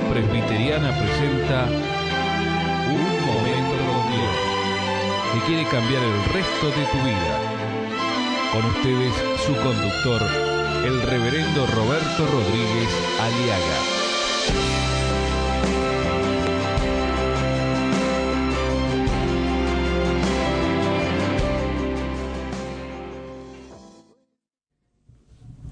[0.00, 4.34] Presbiteriana presenta Un Momento con Dios,
[5.32, 7.34] que quiere cambiar el resto de tu vida.
[8.52, 9.14] Con ustedes,
[9.46, 10.20] su conductor,
[10.84, 12.88] el reverendo Roberto Rodríguez
[13.20, 13.78] Aliaga.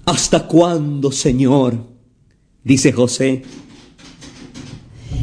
[0.06, 1.76] ¿Hasta cuándo, Señor?
[2.62, 3.42] Dice José.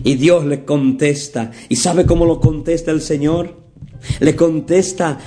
[0.04, 1.52] Y Dios le contesta.
[1.68, 3.58] ¿Y sabe cómo lo contesta el Señor?
[4.20, 5.20] Le contesta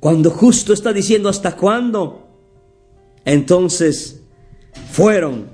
[0.00, 2.28] cuando justo está diciendo hasta cuándo.
[3.24, 4.22] Entonces
[4.90, 5.46] fueron.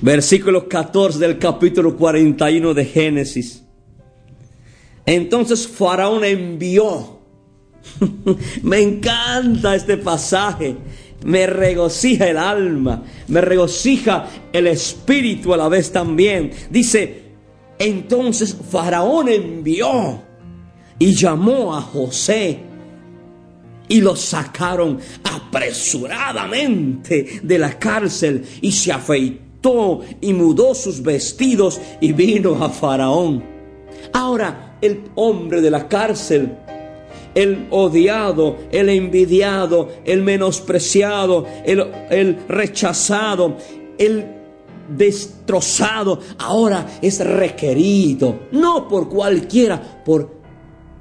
[0.00, 3.62] Versículo 14 del capítulo 41 de Génesis.
[5.04, 7.20] Entonces Faraón envió.
[8.62, 10.76] Me encanta este pasaje
[11.26, 16.52] me regocija el alma, me regocija el espíritu a la vez también.
[16.70, 17.22] Dice,
[17.78, 20.22] entonces Faraón envió
[20.98, 22.60] y llamó a José
[23.88, 32.12] y lo sacaron apresuradamente de la cárcel y se afeitó y mudó sus vestidos y
[32.12, 33.42] vino a Faraón.
[34.12, 36.56] Ahora el hombre de la cárcel
[37.36, 43.56] el odiado, el envidiado, el menospreciado, el, rechazado,
[43.98, 44.24] el
[44.88, 50.34] destrozado, ahora es requerido, no por cualquiera, por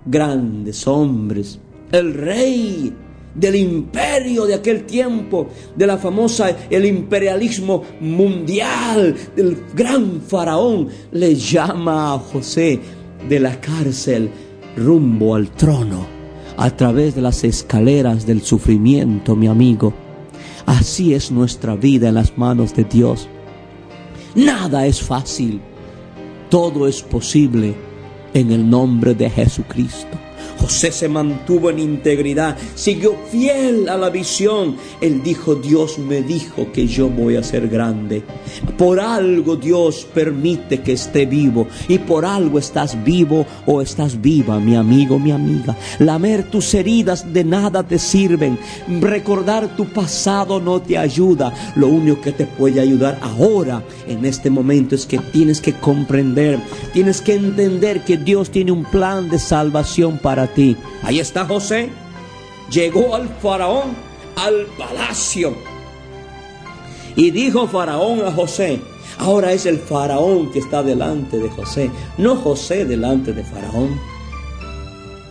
[0.06, 1.58] grandes hombres.
[1.92, 2.94] El rey
[3.34, 11.34] del imperio de aquel tiempo, de la famosa, el imperialismo mundial, del gran faraón, le
[11.34, 12.78] llama a José
[13.30, 14.30] de la cárcel
[14.76, 16.15] rumbo al trono
[16.58, 19.94] a través de las escaleras del sufrimiento, mi amigo.
[20.66, 23.28] Así es nuestra vida en las manos de Dios.
[24.36, 25.62] Nada es fácil,
[26.50, 27.76] todo es posible
[28.34, 30.18] en el nombre de Jesucristo.
[30.58, 34.76] José se mantuvo en integridad, siguió fiel a la visión.
[35.02, 38.24] Él dijo, Dios me dijo que yo voy a ser grande.
[38.78, 44.60] Por algo Dios permite que esté vivo y por algo estás vivo o estás viva,
[44.60, 45.76] mi amigo, mi amiga.
[46.00, 48.58] Lamer tus heridas de nada te sirven.
[49.02, 51.54] Recordar tu pasado no te ayuda.
[51.76, 56.60] Lo único que te puede ayudar ahora, en este momento, es que tienes que comprender,
[56.94, 60.76] tienes que entender que Dios tiene un plan de salvación para ti.
[61.04, 61.90] Ahí está José.
[62.70, 63.96] Llegó al faraón,
[64.36, 65.56] al palacio.
[67.16, 68.82] Y dijo faraón a José,
[69.20, 73.98] ahora es el faraón que está delante de José, no José delante de faraón.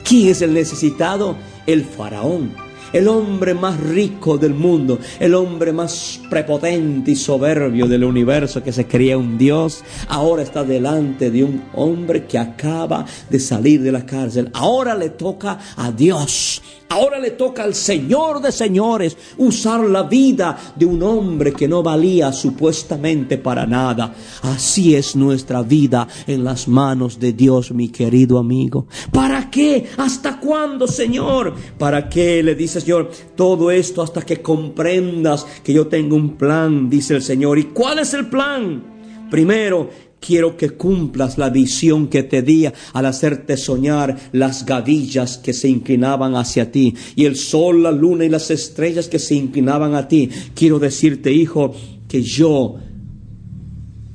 [0.03, 1.37] ¿Quién es el necesitado?
[1.67, 2.55] El faraón
[2.95, 8.73] el hombre más rico del mundo, el hombre más prepotente y soberbio del universo que
[8.73, 13.93] se creía un Dios, ahora está delante de un hombre que acaba de salir de
[13.93, 14.49] la cárcel.
[14.55, 16.63] Ahora le toca a Dios
[16.95, 21.83] Ahora le toca al Señor de señores usar la vida de un hombre que no
[21.83, 24.15] valía supuestamente para nada.
[24.43, 28.87] Así es nuestra vida en las manos de Dios, mi querido amigo.
[29.11, 29.89] ¿Para qué?
[29.97, 31.53] ¿Hasta cuándo, Señor?
[31.77, 32.45] ¿Para qué?
[32.45, 37.23] Le dice Señor, todo esto hasta que comprendas que yo tengo un plan, dice el
[37.23, 37.59] Señor.
[37.59, 38.95] ¿Y cuál es el plan?
[39.33, 39.91] Primero,
[40.25, 45.69] quiero que cumplas la visión que te di al hacerte soñar las gavillas que se
[45.69, 50.09] inclinaban hacia ti y el sol, la luna y las estrellas que se inclinaban a
[50.09, 50.31] ti.
[50.55, 51.75] Quiero decirte, hijo,
[52.09, 52.77] que yo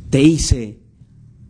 [0.10, 0.79] te hice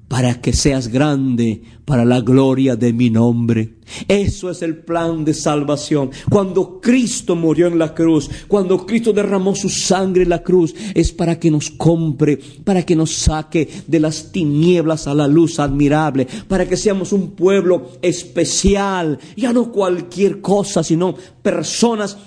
[0.10, 3.76] para que seas grande para la gloria de mi nombre.
[4.08, 6.10] Eso es el plan de salvación.
[6.30, 11.12] Cuando Cristo murió en la cruz, cuando Cristo derramó su sangre en la cruz, es
[11.12, 16.28] para que nos compre, para que nos saque de las tinieblas a la luz admirable,
[16.48, 22.18] para que seamos un pueblo especial, ya no cualquier cosa, sino personas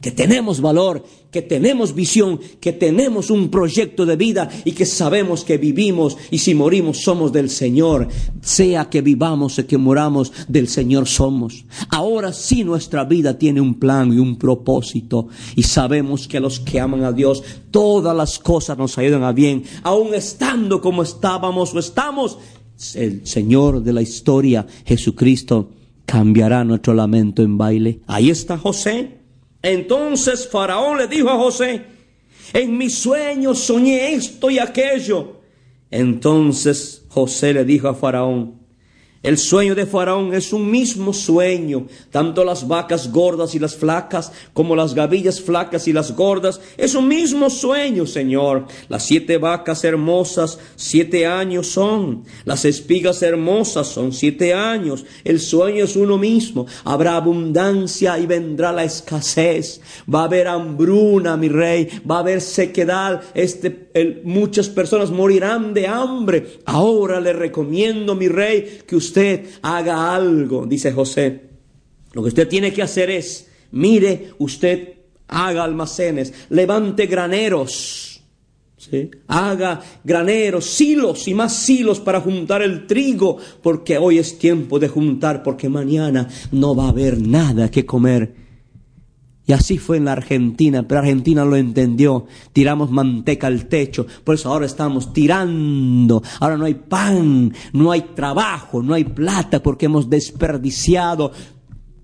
[0.00, 5.44] que tenemos valor, que tenemos visión, que tenemos un proyecto de vida y que sabemos
[5.44, 8.08] que vivimos y si morimos somos del Señor.
[8.40, 11.64] Sea que vivamos o que moramos, del Señor somos.
[11.88, 16.78] Ahora sí nuestra vida tiene un plan y un propósito y sabemos que los que
[16.78, 21.78] aman a Dios todas las cosas nos ayudan a bien, aun estando como estábamos o
[21.78, 22.38] estamos.
[22.94, 25.70] El Señor de la historia, Jesucristo,
[26.04, 28.00] cambiará nuestro lamento en baile.
[28.06, 29.25] Ahí está José
[29.72, 31.82] entonces Faraón le dijo a José,
[32.52, 35.40] en mis sueños soñé esto y aquello.
[35.90, 38.55] Entonces José le dijo a Faraón,
[39.22, 41.86] El sueño de Faraón es un mismo sueño.
[42.10, 46.94] Tanto las vacas gordas y las flacas como las gavillas flacas y las gordas es
[46.94, 48.66] un mismo sueño, Señor.
[48.88, 52.24] Las siete vacas hermosas, siete años son.
[52.44, 55.04] Las espigas hermosas son siete años.
[55.24, 56.66] El sueño es uno mismo.
[56.84, 59.80] Habrá abundancia y vendrá la escasez.
[60.12, 61.88] Va a haber hambruna, mi rey.
[62.08, 63.22] Va a haber sequedad.
[63.34, 63.85] Este,
[64.24, 66.58] muchas personas morirán de hambre.
[66.64, 71.42] Ahora le recomiendo, mi rey, que usted haga algo, dice José.
[72.12, 74.94] Lo que usted tiene que hacer es, mire, usted
[75.28, 78.22] haga almacenes, levante graneros,
[79.26, 84.88] haga graneros, silos y más silos para juntar el trigo, porque hoy es tiempo de
[84.88, 88.45] juntar, porque mañana no va a haber nada que comer.
[89.46, 92.26] Y así fue en la Argentina, pero Argentina lo entendió.
[92.52, 96.20] Tiramos manteca al techo, por eso ahora estamos tirando.
[96.40, 101.30] Ahora no hay pan, no hay trabajo, no hay plata, porque hemos desperdiciado.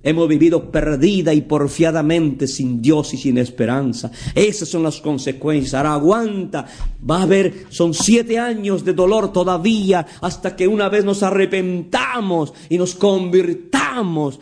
[0.05, 4.11] Hemos vivido perdida y porfiadamente sin Dios y sin esperanza.
[4.35, 5.75] Esas son las consecuencias.
[5.75, 6.67] Ahora aguanta.
[7.09, 12.53] Va a haber, son siete años de dolor todavía hasta que una vez nos arrepentamos
[12.69, 14.41] y nos convirtamos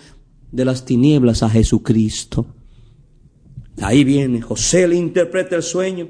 [0.50, 2.46] de las tinieblas a Jesucristo.
[3.80, 6.08] Ahí viene, José le interpreta el sueño.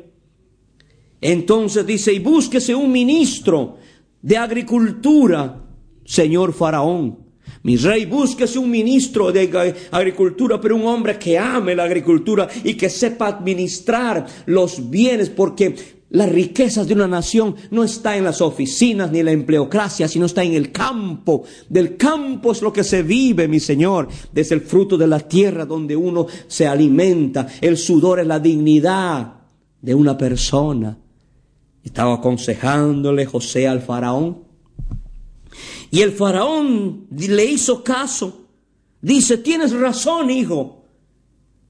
[1.21, 3.77] Entonces dice, y búsquese un ministro
[4.23, 5.63] de agricultura,
[6.05, 7.19] señor faraón.
[7.63, 12.75] Mi rey, búsquese un ministro de agricultura, pero un hombre que ame la agricultura y
[12.75, 18.41] que sepa administrar los bienes, porque las riquezas de una nación no está en las
[18.41, 21.45] oficinas ni en la empleocracia, sino está en el campo.
[21.69, 24.09] Del campo es lo que se vive, mi Señor.
[24.33, 27.47] Desde el fruto de la tierra donde uno se alimenta.
[27.61, 29.35] El sudor es la dignidad
[29.81, 30.99] de una persona.
[31.85, 34.43] Estaba aconsejándole José al faraón.
[35.93, 38.49] Y el faraón le hizo caso.
[39.01, 40.80] Dice, tienes razón, hijo.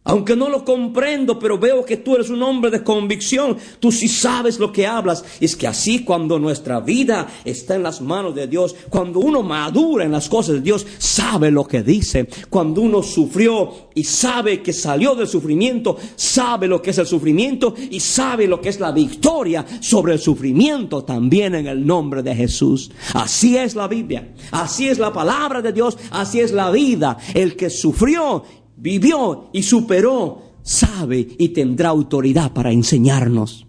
[0.03, 3.59] Aunque no lo comprendo, pero veo que tú eres un hombre de convicción.
[3.81, 5.23] Tú sí sabes lo que hablas.
[5.41, 10.07] Es que así cuando nuestra vida está en las manos de Dios, cuando uno madura
[10.07, 12.27] en las cosas de Dios, sabe lo que dice.
[12.49, 17.75] Cuando uno sufrió y sabe que salió del sufrimiento, sabe lo que es el sufrimiento
[17.91, 22.35] y sabe lo que es la victoria sobre el sufrimiento también en el nombre de
[22.35, 22.91] Jesús.
[23.13, 24.33] Así es la Biblia.
[24.51, 25.99] Así es la palabra de Dios.
[26.11, 27.19] Así es la vida.
[27.35, 28.45] El que sufrió
[28.81, 33.67] vivió y superó, sabe y tendrá autoridad para enseñarnos.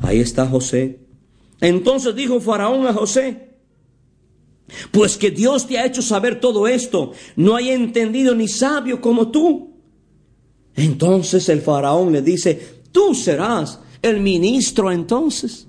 [0.00, 1.00] Ahí está José.
[1.60, 3.50] Entonces dijo Faraón a José,
[4.90, 9.30] pues que Dios te ha hecho saber todo esto, no hay entendido ni sabio como
[9.30, 9.70] tú.
[10.76, 15.66] Entonces el faraón le dice, tú serás el ministro entonces.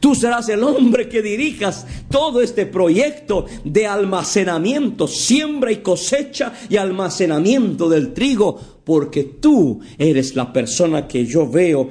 [0.00, 6.76] Tú serás el hombre que dirijas todo este proyecto de almacenamiento, siembra y cosecha y
[6.76, 11.88] almacenamiento del trigo, porque tú eres la persona que yo veo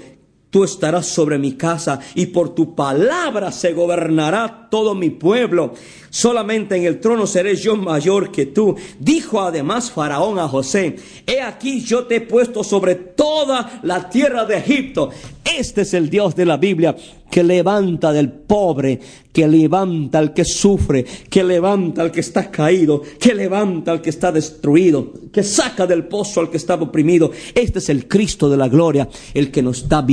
[0.55, 5.73] Tú estarás sobre mi casa y por tu palabra se gobernará todo mi pueblo.
[6.09, 8.73] Solamente en el trono seré yo mayor que tú.
[8.97, 10.95] Dijo además Faraón a José,
[11.27, 15.09] he aquí yo te he puesto sobre toda la tierra de Egipto.
[15.43, 16.95] Este es el Dios de la Biblia
[17.29, 18.99] que levanta del pobre,
[19.31, 24.09] que levanta al que sufre, que levanta al que está caído, que levanta al que
[24.09, 27.31] está destruido, que saca del pozo al que está oprimido.
[27.53, 30.05] Este es el Cristo de la gloria, el que nos da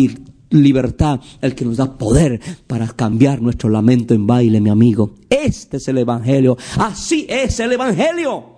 [0.50, 5.14] libertad, el que nos da poder para cambiar nuestro lamento en baile, mi amigo.
[5.30, 6.56] Este es el Evangelio.
[6.78, 8.52] Así es el Evangelio.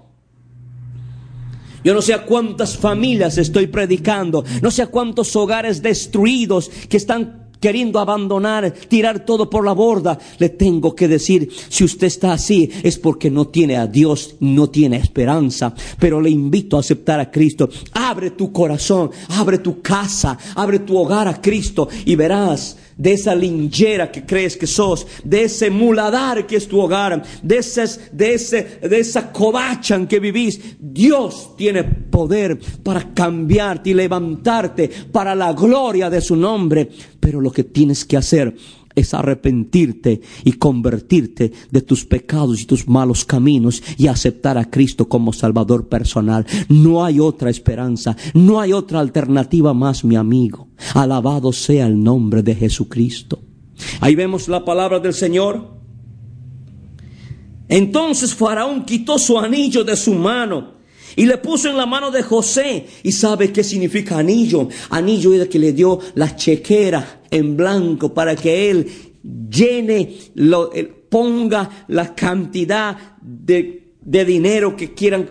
[1.84, 6.96] Yo no sé a cuántas familias estoy predicando, no sé a cuántos hogares destruidos que
[6.96, 12.34] están queriendo abandonar, tirar todo por la borda, le tengo que decir, si usted está
[12.34, 17.20] así es porque no tiene a Dios, no tiene esperanza, pero le invito a aceptar
[17.20, 17.70] a Cristo.
[17.94, 23.34] Abre tu corazón, abre tu casa, abre tu hogar a Cristo y verás de esa
[23.34, 27.64] linchera que crees que sos, de ese muladar que es tu hogar, de,
[28.12, 30.60] de, ese, de esa covacha en que vivís.
[30.78, 36.88] Dios tiene poder para cambiarte y levantarte para la gloria de su nombre.
[37.20, 38.54] Pero lo que tienes que hacer
[38.94, 45.08] es arrepentirte y convertirte de tus pecados y tus malos caminos y aceptar a Cristo
[45.08, 46.46] como Salvador personal.
[46.68, 50.68] No hay otra esperanza, no hay otra alternativa más, mi amigo.
[50.94, 53.40] Alabado sea el nombre de Jesucristo.
[54.00, 55.74] Ahí vemos la palabra del Señor.
[57.68, 60.74] Entonces Faraón quitó su anillo de su mano
[61.16, 62.86] y le puso en la mano de José.
[63.02, 64.68] ¿Y sabe qué significa anillo?
[64.90, 68.86] Anillo es el que le dio la chequera en blanco para que él
[69.50, 70.70] llene, lo,
[71.08, 75.28] ponga la cantidad de, de dinero que quieran,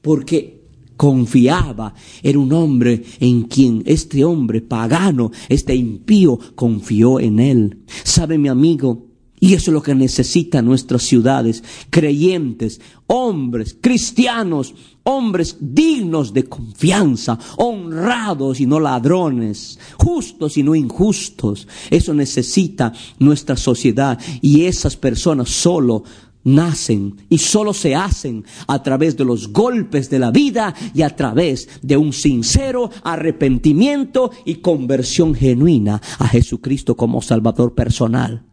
[0.00, 0.62] porque
[0.96, 1.94] confiaba.
[2.22, 7.78] Era un hombre en quien este hombre pagano, este impío, confió en él.
[8.04, 9.06] ¿Sabe mi amigo?
[9.40, 14.72] Y eso es lo que necesitan nuestras ciudades, creyentes, hombres, cristianos,
[15.04, 21.66] hombres dignos de confianza, honrados y no ladrones, justos y no injustos.
[21.90, 26.04] Eso necesita nuestra sociedad y esas personas solo
[26.44, 31.14] nacen y solo se hacen a través de los golpes de la vida y a
[31.14, 38.44] través de un sincero arrepentimiento y conversión genuina a Jesucristo como Salvador personal.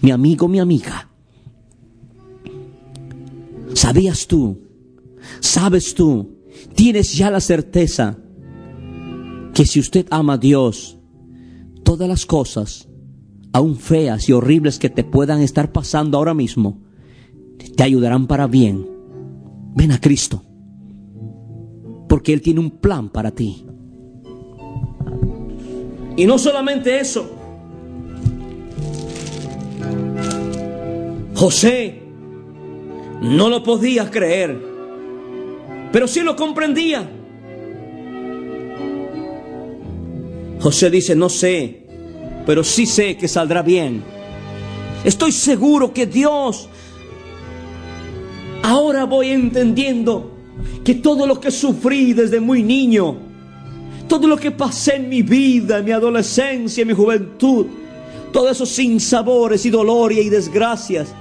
[0.00, 1.08] Mi amigo, mi amiga,
[3.74, 4.63] ¿sabías tú?
[5.40, 6.38] ¿Sabes tú?
[6.74, 8.18] Tienes ya la certeza
[9.52, 10.98] que si usted ama a Dios,
[11.84, 12.88] todas las cosas,
[13.52, 16.82] aun feas y horribles que te puedan estar pasando ahora mismo,
[17.76, 18.88] te ayudarán para bien.
[19.74, 20.42] Ven a Cristo.
[22.08, 23.66] Porque Él tiene un plan para ti.
[26.16, 27.30] Y no solamente eso.
[31.34, 32.02] José
[33.20, 34.73] no lo podía creer,
[35.94, 37.08] pero sí lo comprendía.
[40.60, 41.86] José dice, no sé,
[42.44, 44.02] pero sí sé que saldrá bien.
[45.04, 46.68] Estoy seguro que Dios
[48.64, 50.32] Ahora voy entendiendo
[50.82, 53.18] que todo lo que sufrí desde muy niño,
[54.08, 57.66] todo lo que pasé en mi vida, en mi adolescencia, en mi juventud,
[58.32, 61.14] todos esos sinsabores y dolores y desgracias,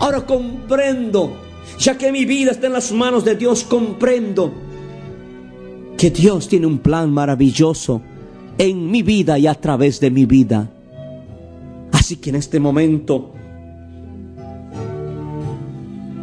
[0.00, 1.34] ahora comprendo,
[1.78, 4.52] ya que mi vida está en las manos de Dios, comprendo
[5.96, 8.02] que Dios tiene un plan maravilloso
[8.58, 10.70] en mi vida y a través de mi vida.
[11.92, 13.32] Así que en este momento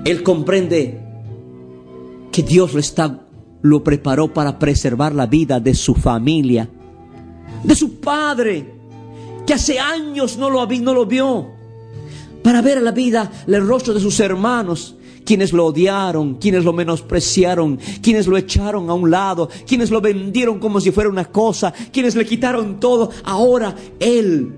[0.06, 1.00] él comprende
[2.32, 3.22] que Dios lo, está,
[3.62, 6.70] lo preparó para preservar la vida de su familia,
[7.64, 8.74] de su padre,
[9.46, 11.48] que hace años no lo, no lo vio,
[12.44, 14.96] para ver la vida el rostro de sus hermanos,
[15.30, 20.58] quienes lo odiaron, quienes lo menospreciaron, quienes lo echaron a un lado, quienes lo vendieron
[20.58, 23.12] como si fuera una cosa, quienes le quitaron todo.
[23.26, 24.52] Ahora Él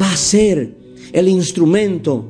[0.00, 0.78] va a ser
[1.12, 2.24] el instrumento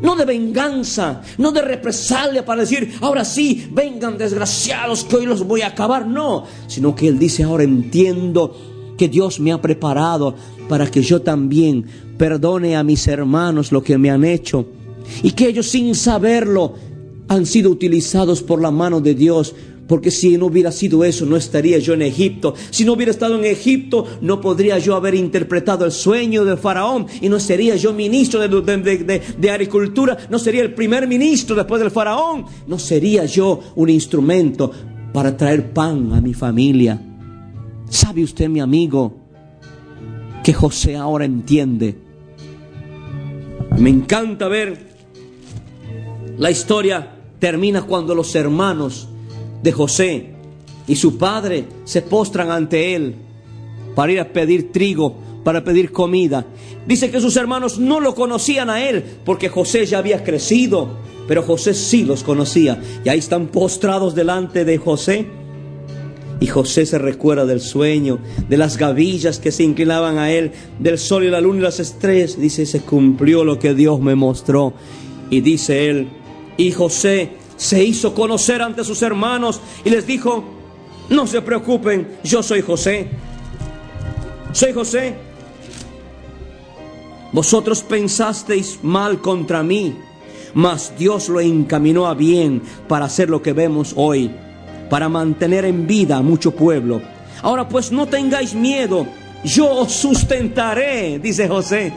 [0.00, 5.46] no de venganza, no de represalia para decir, ahora sí, vengan desgraciados que hoy los
[5.46, 6.04] voy a acabar.
[6.04, 8.56] No, sino que Él dice, ahora entiendo
[8.98, 10.34] que Dios me ha preparado
[10.68, 11.84] para que yo también
[12.18, 14.66] perdone a mis hermanos lo que me han hecho.
[15.22, 16.74] Y que ellos sin saberlo
[17.28, 19.54] han sido utilizados por la mano de Dios
[19.88, 22.54] porque si no hubiera sido eso, no estaría yo en Egipto.
[22.70, 27.06] Si no hubiera estado en Egipto, no podría yo haber interpretado el sueño del faraón.
[27.22, 30.18] Y no sería yo ministro de, agricultura.
[30.28, 32.44] No sería el primer ministro después del faraón.
[32.66, 34.70] No sería yo un instrumento
[35.14, 37.00] para traer pan a mi familia.
[37.88, 39.16] ¿Sabe usted, mi amigo,
[40.44, 41.96] que José ahora entiende?
[43.78, 44.86] Me encanta ver
[46.36, 49.08] la historia termina cuando los hermanos
[49.62, 50.30] de José
[50.86, 53.14] y su padre se postran ante él
[53.94, 56.46] para ir a pedir trigo, para pedir comida.
[56.86, 60.88] Dice que sus hermanos no lo conocían a él porque José ya había crecido,
[61.26, 62.80] pero José sí los conocía.
[63.04, 65.26] Y ahí están postrados delante de José.
[66.40, 70.96] Y José se recuerda del sueño, de las gavillas que se inclinaban a él, del
[70.96, 72.40] sol y la luna y las estrellas.
[72.40, 74.72] Dice, se cumplió lo que Dios me mostró.
[75.30, 76.08] Y dice él,
[76.58, 80.44] y José se hizo conocer ante sus hermanos y les dijo,
[81.08, 83.08] no se preocupen, yo soy José.
[84.52, 85.14] Soy José.
[87.32, 89.96] Vosotros pensasteis mal contra mí,
[90.54, 94.30] mas Dios lo encaminó a bien para hacer lo que vemos hoy,
[94.90, 97.00] para mantener en vida a mucho pueblo.
[97.42, 99.06] Ahora pues no tengáis miedo,
[99.44, 101.92] yo os sustentaré, dice José.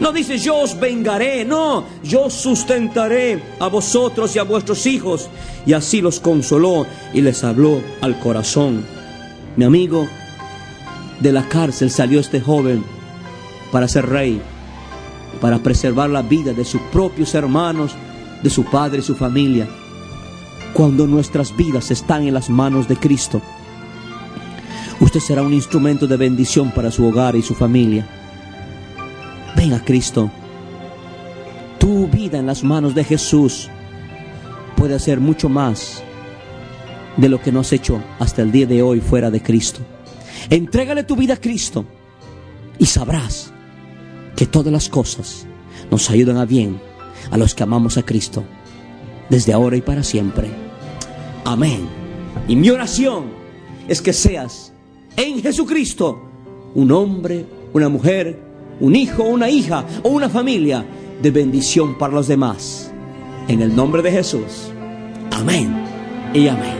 [0.00, 5.28] No dice yo os vengaré, no, yo sustentaré a vosotros y a vuestros hijos.
[5.66, 8.84] Y así los consoló y les habló al corazón.
[9.56, 10.08] Mi amigo,
[11.20, 12.82] de la cárcel salió este joven
[13.70, 14.40] para ser rey,
[15.38, 17.92] para preservar la vida de sus propios hermanos,
[18.42, 19.68] de su padre y su familia.
[20.72, 23.42] Cuando nuestras vidas están en las manos de Cristo,
[24.98, 28.19] usted será un instrumento de bendición para su hogar y su familia.
[29.56, 30.30] Ven a Cristo.
[31.78, 33.68] Tu vida en las manos de Jesús
[34.76, 36.02] puede hacer mucho más
[37.16, 39.80] de lo que no has hecho hasta el día de hoy fuera de Cristo.
[40.48, 41.84] Entrégale tu vida a Cristo
[42.78, 43.52] y sabrás
[44.36, 45.46] que todas las cosas
[45.90, 46.80] nos ayudan a bien
[47.30, 48.44] a los que amamos a Cristo,
[49.28, 50.48] desde ahora y para siempre.
[51.44, 51.88] Amén.
[52.48, 53.26] Y mi oración
[53.88, 54.72] es que seas
[55.16, 56.22] en Jesucristo
[56.74, 58.49] un hombre, una mujer,
[58.80, 60.84] un hijo, una hija o una familia
[61.22, 62.92] de bendición para los demás.
[63.48, 64.72] En el nombre de Jesús.
[65.30, 65.84] Amén
[66.34, 66.79] y amén.